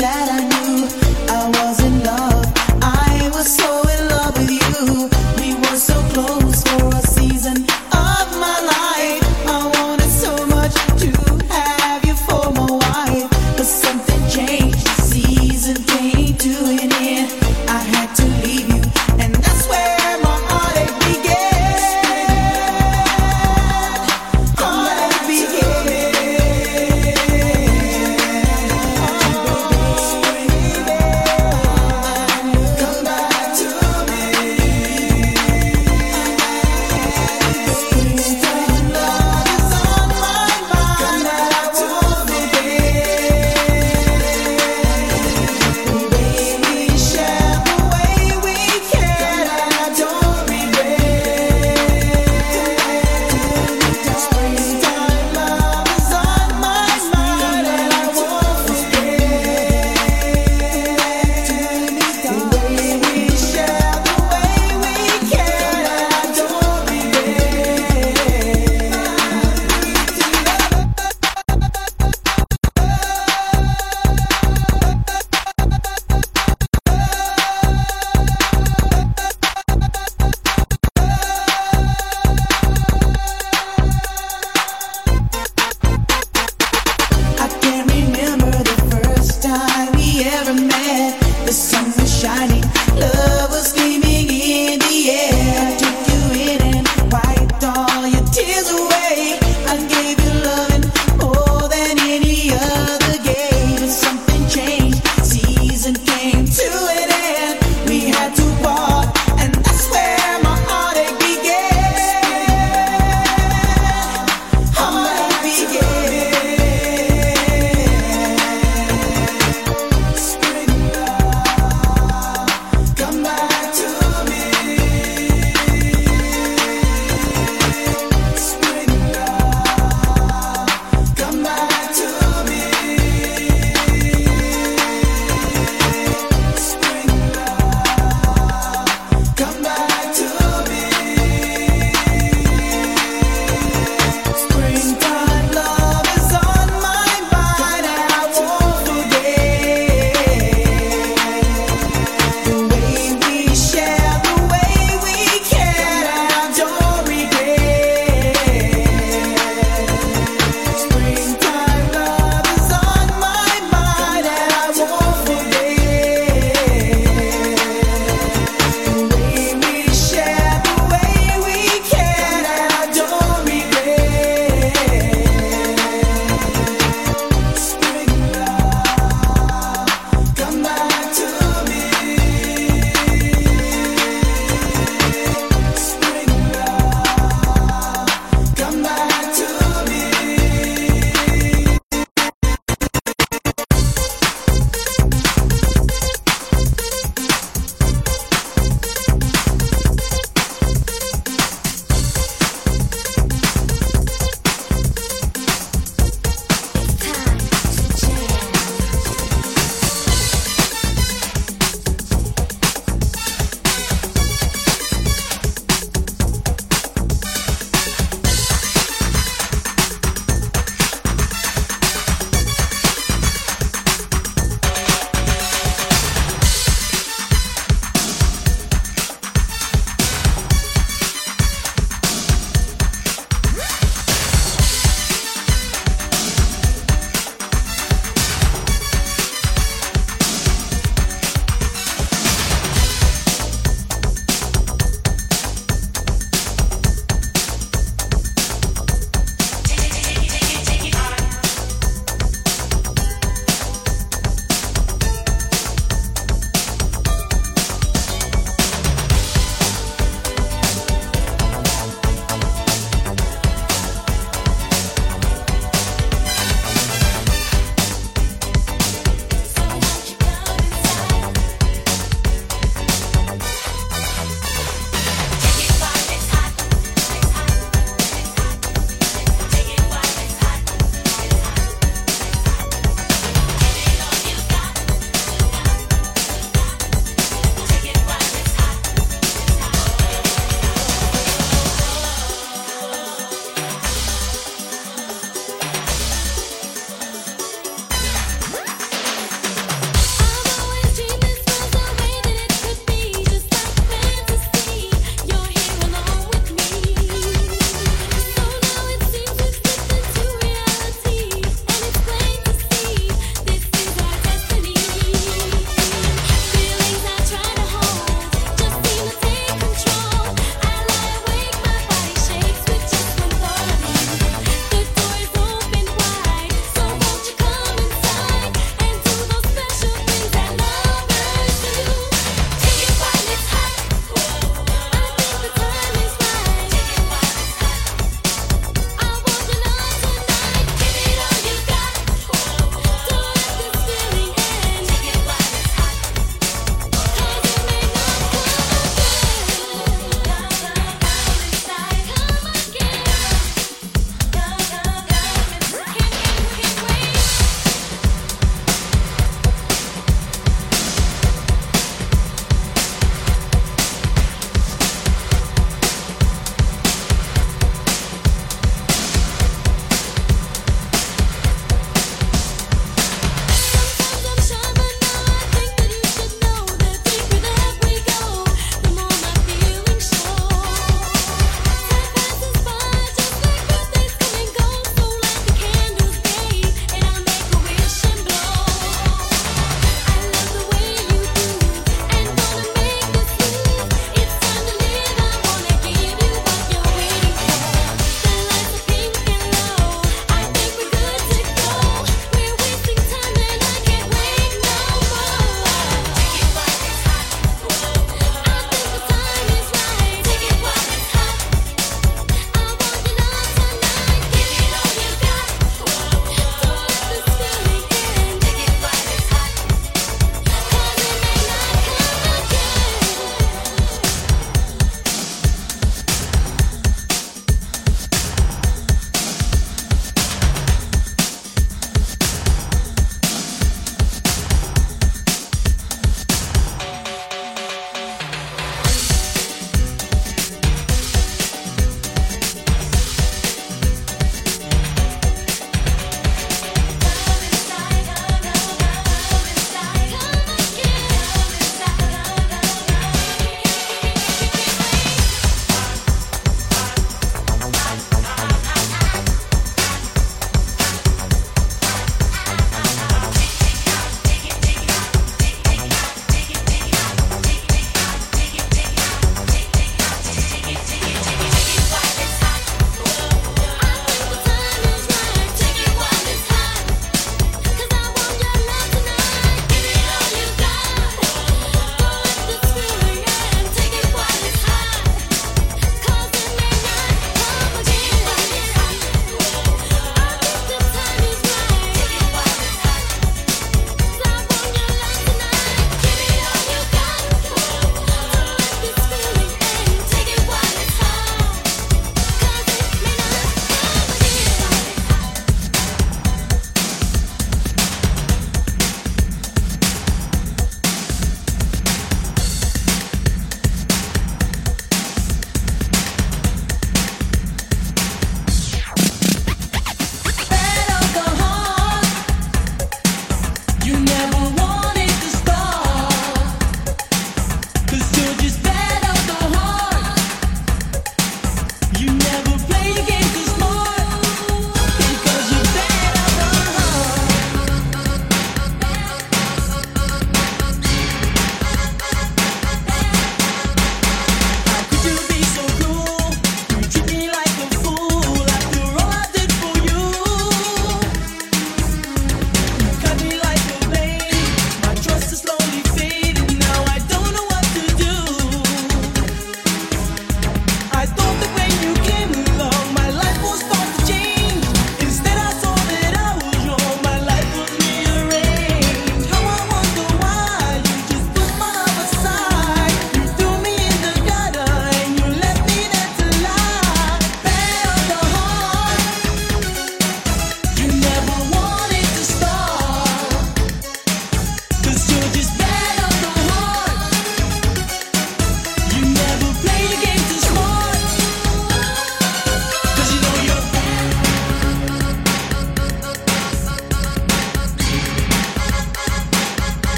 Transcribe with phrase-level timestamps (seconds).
[0.00, 0.59] that I need.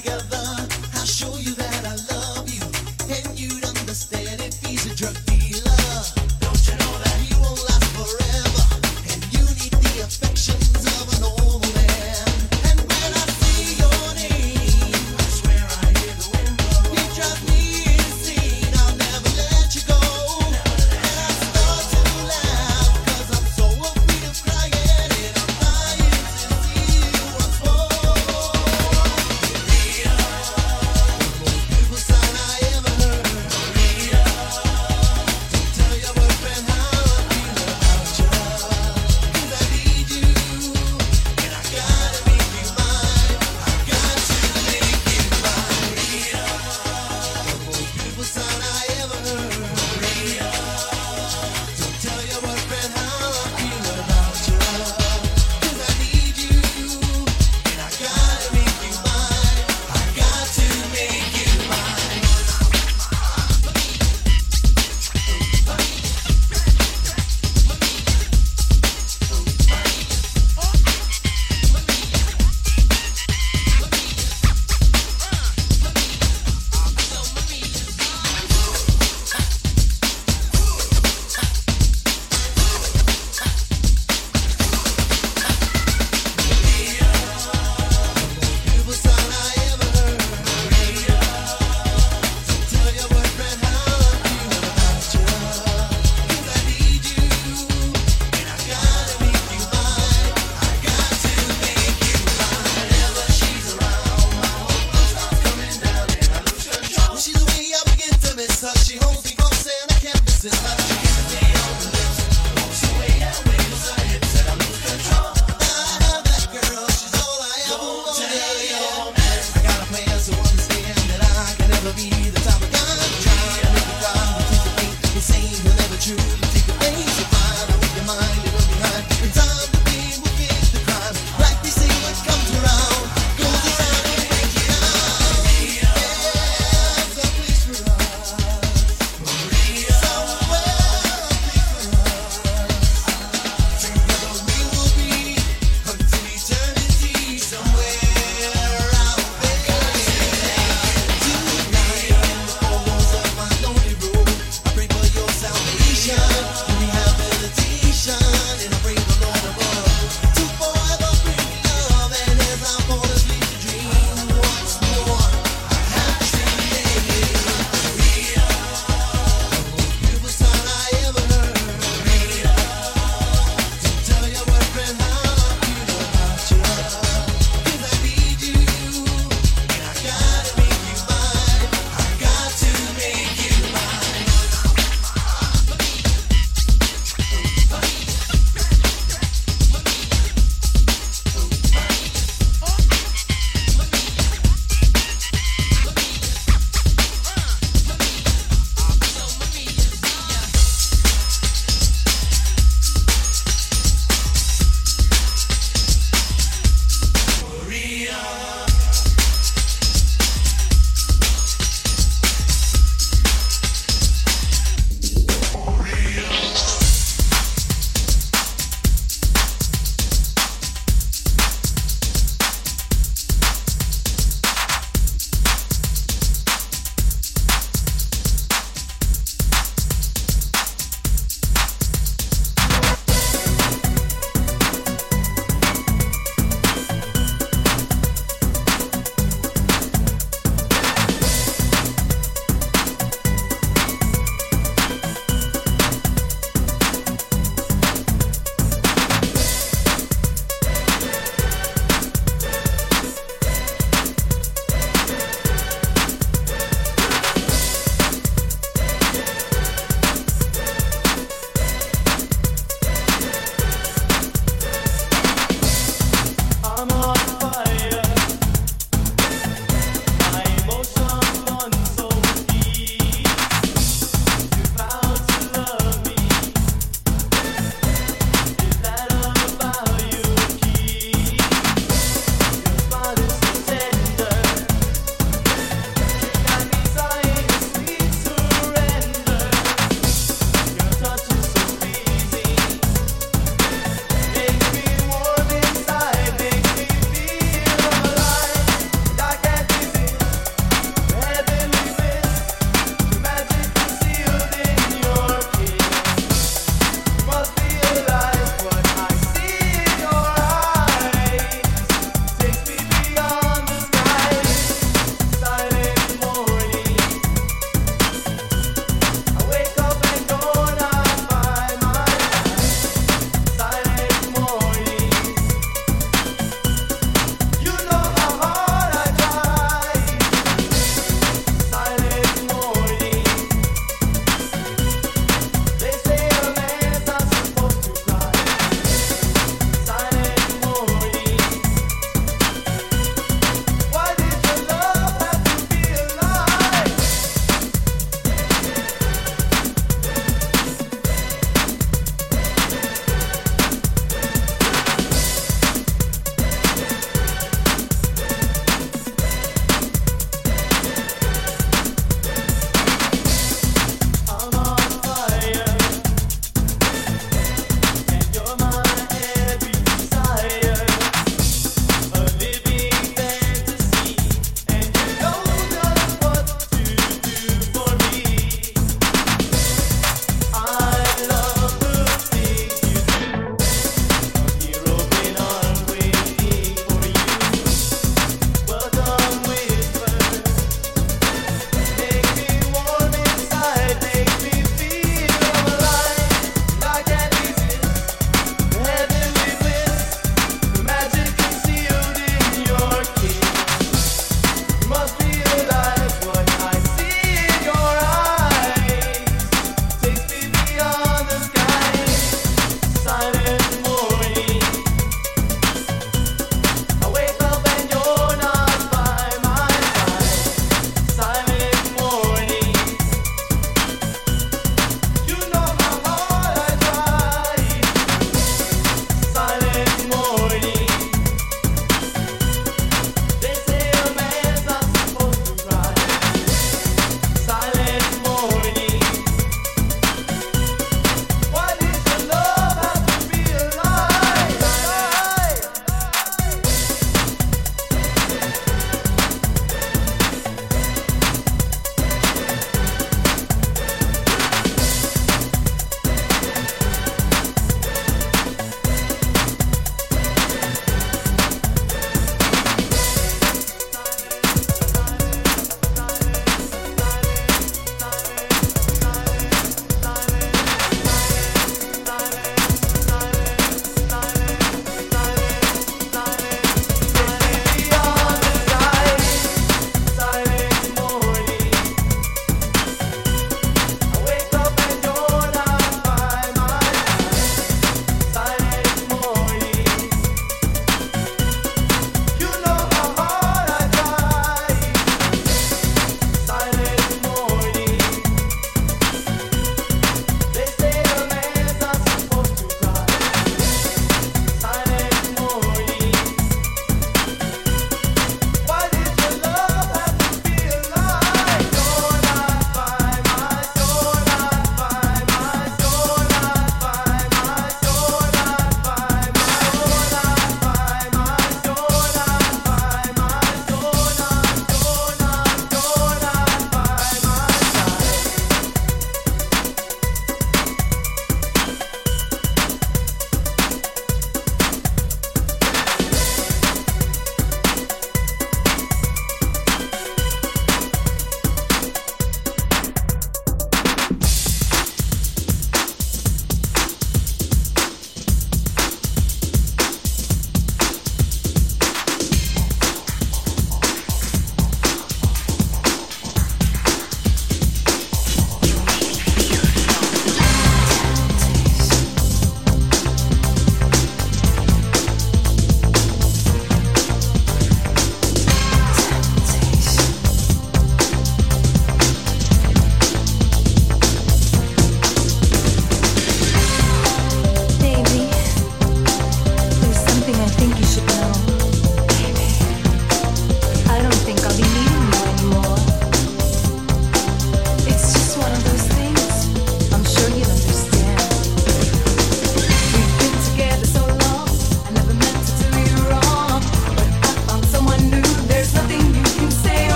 [0.00, 0.39] together.